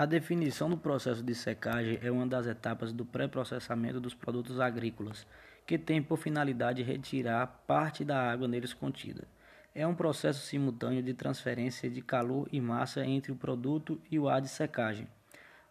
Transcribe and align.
A 0.00 0.06
definição 0.06 0.70
do 0.70 0.78
processo 0.78 1.22
de 1.22 1.34
secagem 1.34 1.98
é 2.02 2.10
uma 2.10 2.26
das 2.26 2.46
etapas 2.46 2.90
do 2.90 3.04
pré-processamento 3.04 4.00
dos 4.00 4.14
produtos 4.14 4.58
agrícolas, 4.58 5.26
que 5.66 5.76
tem 5.76 6.02
por 6.02 6.16
finalidade 6.16 6.82
retirar 6.82 7.46
parte 7.66 8.02
da 8.02 8.18
água 8.18 8.48
neles 8.48 8.72
contida. 8.72 9.24
É 9.74 9.86
um 9.86 9.94
processo 9.94 10.46
simultâneo 10.46 11.02
de 11.02 11.12
transferência 11.12 11.90
de 11.90 12.00
calor 12.00 12.48
e 12.50 12.62
massa 12.62 13.04
entre 13.04 13.30
o 13.30 13.36
produto 13.36 14.00
e 14.10 14.18
o 14.18 14.26
ar 14.26 14.40
de 14.40 14.48
secagem. 14.48 15.06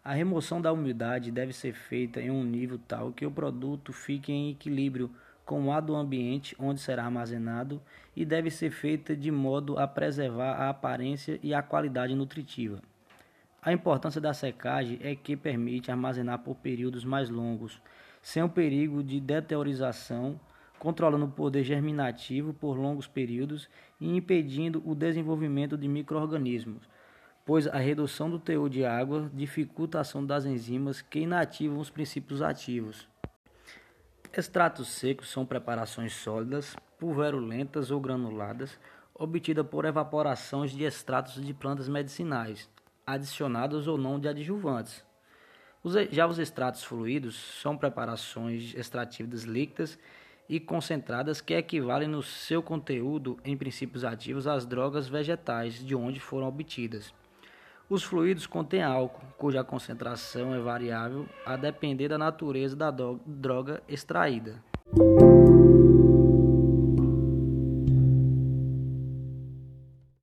A 0.03 0.13
remoção 0.13 0.61
da 0.61 0.71
umidade 0.71 1.31
deve 1.31 1.51
ser 1.51 1.73
feita 1.73 2.21
em 2.21 2.29
um 2.29 2.43
nível 2.43 2.79
tal 2.87 3.11
que 3.11 3.25
o 3.25 3.31
produto 3.31 3.91
fique 3.91 4.31
em 4.31 4.51
equilíbrio 4.51 5.09
com 5.49 5.73
ar 5.73 5.81
do 5.81 5.95
ambiente 5.95 6.55
onde 6.59 6.79
será 6.79 7.05
armazenado 7.05 7.81
e 8.15 8.23
deve 8.23 8.51
ser 8.51 8.69
feita 8.69 9.15
de 9.15 9.31
modo 9.31 9.79
a 9.79 9.87
preservar 9.87 10.51
a 10.51 10.69
aparência 10.69 11.39
e 11.41 11.55
a 11.55 11.63
qualidade 11.63 12.13
nutritiva. 12.13 12.79
A 13.59 13.73
importância 13.73 14.21
da 14.21 14.31
secagem 14.31 14.99
é 15.01 15.15
que 15.15 15.35
permite 15.35 15.89
armazenar 15.89 16.37
por 16.37 16.53
períodos 16.53 17.03
mais 17.03 17.31
longos, 17.31 17.81
sem 18.21 18.43
o 18.43 18.47
perigo 18.47 19.01
de 19.01 19.19
deteriorização, 19.19 20.39
controlando 20.77 21.25
o 21.25 21.31
poder 21.31 21.63
germinativo 21.63 22.53
por 22.53 22.77
longos 22.77 23.07
períodos 23.07 23.67
e 23.99 24.15
impedindo 24.15 24.83
o 24.85 24.93
desenvolvimento 24.93 25.75
de 25.75 25.87
microorganismos, 25.87 26.87
pois 27.43 27.65
a 27.65 27.79
redução 27.79 28.29
do 28.29 28.37
teor 28.37 28.69
de 28.69 28.85
água 28.85 29.31
dificulta 29.33 29.97
a 29.97 30.01
ação 30.01 30.23
das 30.23 30.45
enzimas 30.45 31.01
que 31.01 31.21
inativam 31.21 31.79
os 31.79 31.89
princípios 31.89 32.43
ativos. 32.43 33.09
Extratos 34.31 34.89
secos 34.89 35.27
são 35.31 35.43
preparações 35.43 36.13
sólidas, 36.13 36.75
pulverulentas 36.99 37.89
ou 37.89 37.99
granuladas, 37.99 38.79
obtidas 39.15 39.65
por 39.65 39.85
evaporações 39.85 40.71
de 40.71 40.83
extratos 40.83 41.43
de 41.43 41.51
plantas 41.51 41.89
medicinais, 41.89 42.69
adicionados 43.07 43.87
ou 43.87 43.97
não 43.97 44.19
de 44.19 44.27
adjuvantes. 44.27 45.03
já 46.11 46.27
os 46.27 46.37
extratos 46.37 46.83
fluidos 46.83 47.35
são 47.59 47.75
preparações 47.75 48.75
extrativas 48.75 49.45
líquidas 49.45 49.97
e 50.47 50.59
concentradas 50.59 51.41
que 51.41 51.55
equivalem 51.55 52.07
no 52.07 52.21
seu 52.21 52.61
conteúdo 52.61 53.39
em 53.43 53.57
princípios 53.57 54.03
ativos 54.03 54.45
às 54.45 54.63
drogas 54.63 55.07
vegetais 55.07 55.83
de 55.83 55.95
onde 55.95 56.19
foram 56.19 56.47
obtidas. 56.47 57.11
Os 57.89 58.03
fluidos 58.03 58.45
contêm 58.45 58.83
álcool, 58.83 59.25
cuja 59.35 59.63
concentração 59.63 60.53
é 60.53 60.59
variável 60.59 61.25
a 61.43 61.55
depender 61.55 62.07
da 62.07 62.19
natureza 62.19 62.75
da 62.75 62.93
droga 63.25 63.81
extraída. 63.87 64.63